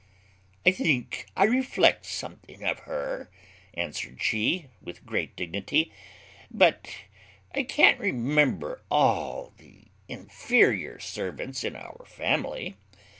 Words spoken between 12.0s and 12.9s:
family."